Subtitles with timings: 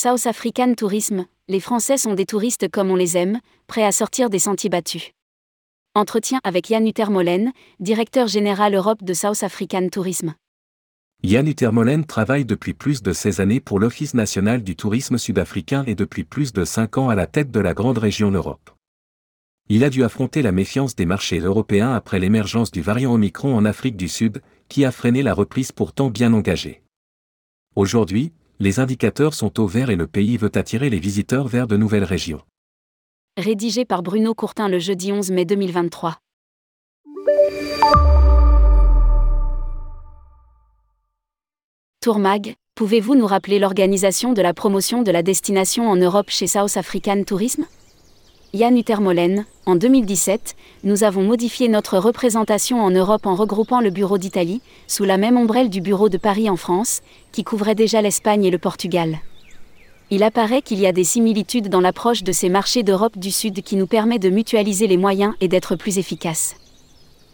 [0.00, 4.30] South African Tourism, les Français sont des touristes comme on les aime, prêts à sortir
[4.30, 5.10] des sentiers battus.
[5.96, 7.50] Entretien avec Yann Utermolen,
[7.80, 10.36] directeur général Europe de South African Tourism.
[11.24, 15.96] Yann Utermolen travaille depuis plus de 16 années pour l'Office national du tourisme sud-africain et
[15.96, 18.70] depuis plus de 5 ans à la tête de la grande région Europe.
[19.68, 23.64] Il a dû affronter la méfiance des marchés européens après l'émergence du variant Omicron en
[23.64, 26.82] Afrique du Sud, qui a freiné la reprise pourtant bien engagée.
[27.74, 31.76] Aujourd'hui, les indicateurs sont au vert et le pays veut attirer les visiteurs vers de
[31.76, 32.42] nouvelles régions.
[33.36, 36.18] Rédigé par Bruno Courtin le jeudi 11 mai 2023.
[42.00, 46.76] Tourmag, pouvez-vous nous rappeler l'organisation de la promotion de la destination en Europe chez South
[46.76, 47.64] African Tourism?
[48.54, 54.16] Yann Utermolen, en 2017, nous avons modifié notre représentation en Europe en regroupant le bureau
[54.16, 58.46] d'Italie, sous la même ombrelle du bureau de Paris en France, qui couvrait déjà l'Espagne
[58.46, 59.18] et le Portugal.
[60.10, 63.60] Il apparaît qu'il y a des similitudes dans l'approche de ces marchés d'Europe du Sud
[63.60, 66.56] qui nous permet de mutualiser les moyens et d'être plus efficaces.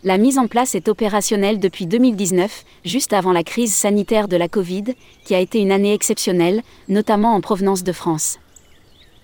[0.03, 4.49] La mise en place est opérationnelle depuis 2019, juste avant la crise sanitaire de la
[4.49, 8.41] Covid, qui a été une année exceptionnelle, notamment en provenance de France.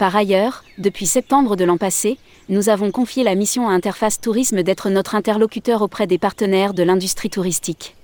[0.01, 2.17] Par ailleurs, depuis septembre de l'an passé,
[2.49, 6.83] nous avons confié la mission à Interface Tourisme d'être notre interlocuteur auprès des partenaires de
[6.83, 7.95] l'industrie touristique.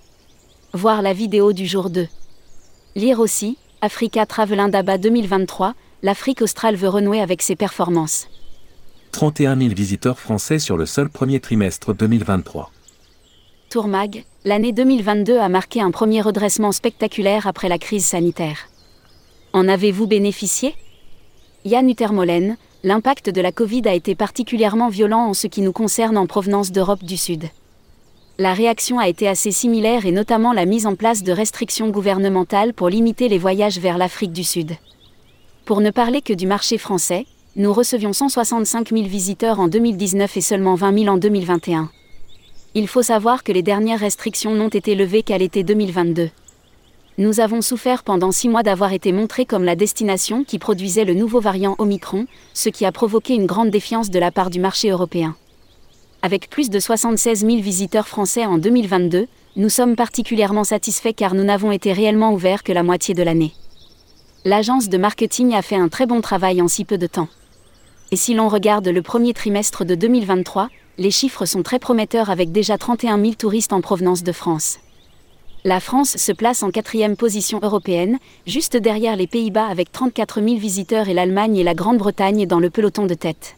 [0.75, 2.07] Voir la vidéo du jour 2.
[2.97, 5.73] Lire aussi, Africa Travel Indaba 2023,
[6.03, 8.29] l'Afrique australe veut renouer avec ses performances.
[9.13, 12.73] 31 000 visiteurs français sur le seul premier trimestre 2023.
[13.71, 18.69] Tourmag, l'année 2022 a marqué un premier redressement spectaculaire après la crise sanitaire.
[19.55, 20.75] En avez-vous bénéficié?
[21.67, 26.17] Yann Utermolen, l'impact de la Covid a été particulièrement violent en ce qui nous concerne
[26.17, 27.43] en provenance d'Europe du Sud.
[28.39, 32.73] La réaction a été assez similaire et notamment la mise en place de restrictions gouvernementales
[32.73, 34.77] pour limiter les voyages vers l'Afrique du Sud.
[35.65, 37.27] Pour ne parler que du marché français,
[37.57, 41.91] nous recevions 165 000 visiteurs en 2019 et seulement 20 000 en 2021.
[42.75, 46.31] Il faut savoir que les dernières restrictions n'ont été levées qu'à l'été 2022.
[47.19, 51.15] Nous avons souffert pendant six mois d'avoir été montrés comme la destination qui produisait le
[51.15, 54.91] nouveau variant Omicron, ce qui a provoqué une grande défiance de la part du marché
[54.91, 55.35] européen.
[56.21, 61.45] Avec plus de 76 000 visiteurs français en 2022, nous sommes particulièrement satisfaits car nous
[61.45, 63.55] n'avons été réellement ouverts que la moitié de l'année.
[64.45, 67.29] L'agence de marketing a fait un très bon travail en si peu de temps.
[68.11, 70.69] Et si l'on regarde le premier trimestre de 2023,
[70.99, 74.81] les chiffres sont très prometteurs avec déjà 31 000 touristes en provenance de France
[75.67, 80.59] la France se place en quatrième position européenne, juste derrière les Pays-Bas avec 34 000
[80.59, 83.57] visiteurs et l'Allemagne et la Grande-Bretagne dans le peloton de tête.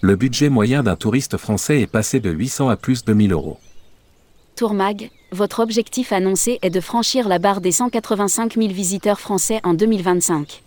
[0.00, 3.58] Le budget moyen d'un touriste français est passé de 800 à plus de 1000 euros.
[4.56, 9.74] Tourmag, votre objectif annoncé est de franchir la barre des 185 000 visiteurs français en
[9.74, 10.64] 2025.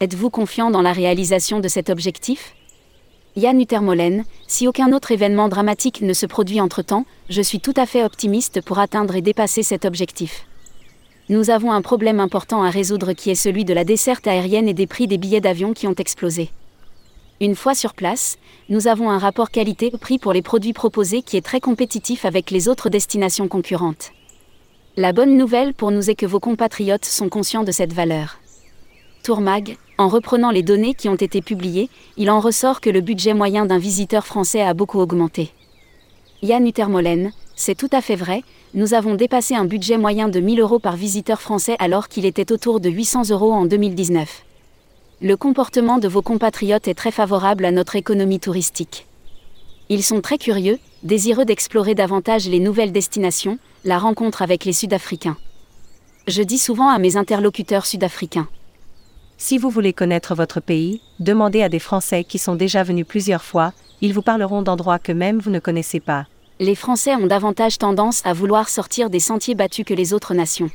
[0.00, 2.54] Êtes-vous confiant dans la réalisation de cet objectif?
[3.36, 7.84] Yann Utermolen, si aucun autre événement dramatique ne se produit entre-temps, je suis tout à
[7.84, 10.46] fait optimiste pour atteindre et dépasser cet objectif.
[11.28, 14.74] Nous avons un problème important à résoudre qui est celui de la desserte aérienne et
[14.74, 16.50] des prix des billets d'avion qui ont explosé.
[17.40, 21.44] Une fois sur place, nous avons un rapport qualité-prix pour les produits proposés qui est
[21.44, 24.12] très compétitif avec les autres destinations concurrentes.
[24.96, 28.38] La bonne nouvelle pour nous est que vos compatriotes sont conscients de cette valeur.
[29.24, 33.34] Tourmag, en reprenant les données qui ont été publiées, il en ressort que le budget
[33.34, 35.50] moyen d'un visiteur français a beaucoup augmenté.
[36.42, 38.42] Yann Utermolen, c'est tout à fait vrai,
[38.74, 42.52] nous avons dépassé un budget moyen de 1000 euros par visiteur français alors qu'il était
[42.52, 44.44] autour de 800 euros en 2019.
[45.22, 49.06] Le comportement de vos compatriotes est très favorable à notre économie touristique.
[49.88, 55.36] Ils sont très curieux, désireux d'explorer davantage les nouvelles destinations, la rencontre avec les Sud-Africains.
[56.26, 58.48] Je dis souvent à mes interlocuteurs sud-africains.
[59.36, 63.42] Si vous voulez connaître votre pays, demandez à des Français qui sont déjà venus plusieurs
[63.42, 66.26] fois, ils vous parleront d'endroits que même vous ne connaissez pas.
[66.60, 70.70] Les Français ont davantage tendance à vouloir sortir des sentiers battus que les autres nations.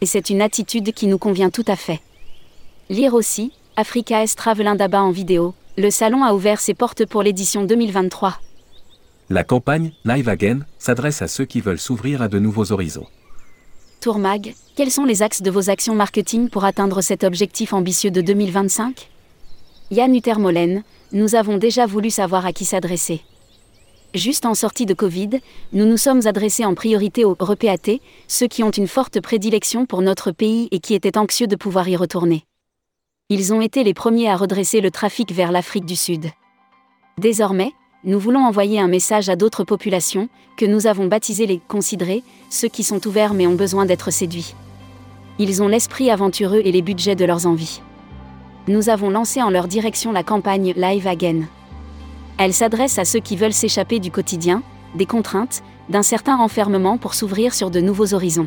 [0.00, 2.00] Et c'est une attitude qui nous convient tout à fait.
[2.90, 7.22] Lire aussi, Africa S Travel Indaba en vidéo, le salon a ouvert ses portes pour
[7.22, 8.40] l'édition 2023.
[9.30, 13.06] La campagne Live Again s'adresse à ceux qui veulent s'ouvrir à de nouveaux horizons.
[14.08, 18.22] Tourmag, quels sont les axes de vos actions marketing pour atteindre cet objectif ambitieux de
[18.22, 19.06] 2025
[19.90, 20.82] Yann Utermolen,
[21.12, 23.20] nous avons déjà voulu savoir à qui s'adresser.
[24.14, 25.40] Juste en sortie de Covid,
[25.74, 30.00] nous nous sommes adressés en priorité aux REPAT, ceux qui ont une forte prédilection pour
[30.00, 32.44] notre pays et qui étaient anxieux de pouvoir y retourner.
[33.28, 36.30] Ils ont été les premiers à redresser le trafic vers l'Afrique du Sud.
[37.18, 37.72] Désormais,
[38.04, 42.68] nous voulons envoyer un message à d'autres populations, que nous avons baptisé les considérés, ceux
[42.68, 44.54] qui sont ouverts mais ont besoin d'être séduits.
[45.40, 47.80] Ils ont l'esprit aventureux et les budgets de leurs envies.
[48.68, 51.42] nous avons lancé en leur direction la campagne Live Again.
[52.36, 54.62] Elle s'adresse à ceux qui veulent s'échapper du quotidien,
[54.94, 58.46] des contraintes, d'un certain enfermement pour s'ouvrir sur de nouveaux horizons.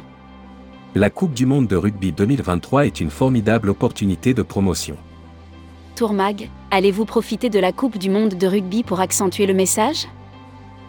[0.95, 4.95] La Coupe du Monde de rugby 2023 est une formidable opportunité de promotion.
[6.01, 10.07] Tourmag, allez-vous profiter de la Coupe du Monde de rugby pour accentuer le message?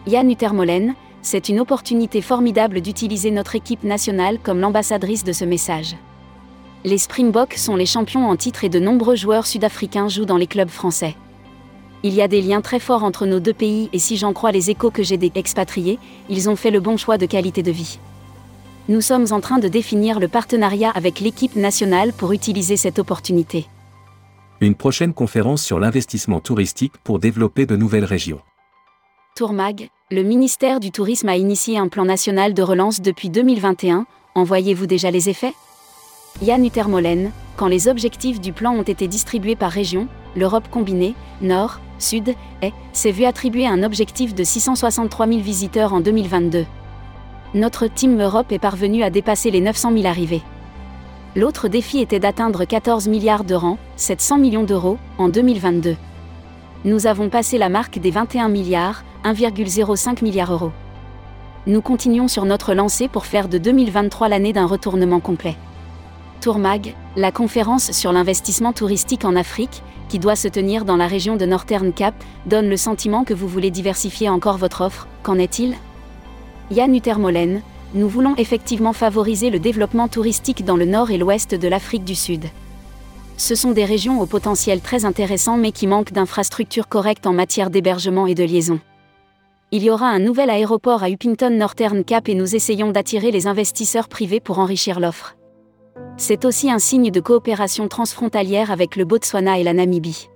[0.07, 5.95] Yann Utermolen, c'est une opportunité formidable d'utiliser notre équipe nationale comme l'ambassadrice de ce message.
[6.83, 10.47] Les Springboks sont les champions en titre et de nombreux joueurs sud-africains jouent dans les
[10.47, 11.15] clubs français.
[12.01, 14.51] Il y a des liens très forts entre nos deux pays et si j'en crois
[14.51, 17.69] les échos que j'ai des expatriés, ils ont fait le bon choix de qualité de
[17.69, 17.99] vie.
[18.89, 23.67] Nous sommes en train de définir le partenariat avec l'équipe nationale pour utiliser cette opportunité.
[24.63, 28.39] Une prochaine conférence sur l'investissement touristique pour développer de nouvelles régions.
[29.35, 34.05] Tourmag, le ministère du Tourisme a initié un plan national de relance depuis 2021.
[34.35, 35.53] Envoyez-vous déjà les effets?
[36.41, 40.07] Yann Utermolen, quand les objectifs du plan ont été distribués par région,
[40.37, 45.99] l'Europe combinée, Nord, Sud, Est, s'est vu attribuer un objectif de 663 000 visiteurs en
[45.99, 46.65] 2022.
[47.53, 50.41] Notre Team Europe est parvenu à dépasser les 900 000 arrivées.
[51.35, 55.95] L'autre défi était d'atteindre 14 milliards de rangs, 700 millions d'euros, en 2022.
[56.85, 60.71] Nous avons passé la marque des 21 milliards, 1,05 milliard d'euros.
[61.65, 65.55] Nous continuons sur notre lancée pour faire de 2023 l'année d'un retournement complet.
[66.39, 71.35] Tourmag, la conférence sur l'investissement touristique en Afrique, qui doit se tenir dans la région
[71.35, 72.13] de Northern Cap,
[72.45, 75.07] donne le sentiment que vous voulez diversifier encore votre offre.
[75.23, 75.73] Qu'en est-il?
[76.69, 77.61] Yann Utermolen,
[77.93, 82.15] nous voulons effectivement favoriser le développement touristique dans le nord et l'ouest de l'Afrique du
[82.15, 82.45] Sud.
[83.37, 87.69] Ce sont des régions au potentiel très intéressant mais qui manquent d'infrastructures correctes en matière
[87.69, 88.79] d'hébergement et de liaison.
[89.71, 93.47] Il y aura un nouvel aéroport à Upington Northern Cap et nous essayons d'attirer les
[93.47, 95.35] investisseurs privés pour enrichir l'offre.
[96.17, 100.29] C'est aussi un signe de coopération transfrontalière avec le Botswana et la Namibie.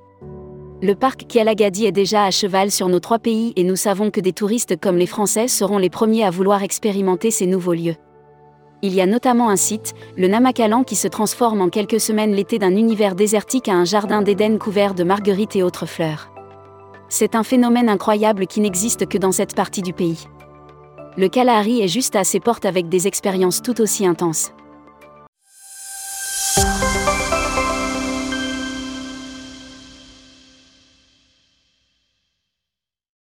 [0.79, 4.21] Le parc Kialagadi est déjà à cheval sur nos trois pays et nous savons que
[4.21, 7.95] des touristes comme les Français seront les premiers à vouloir expérimenter ces nouveaux lieux.
[8.83, 12.59] Il y a notamment un site, le Namakalan, qui se transforme en quelques semaines l'été
[12.59, 16.29] d'un univers désertique à un jardin d'Éden couvert de marguerites et autres fleurs.
[17.09, 20.27] C'est un phénomène incroyable qui n'existe que dans cette partie du pays.
[21.17, 24.51] Le Kalahari est juste à ses portes avec des expériences tout aussi intenses.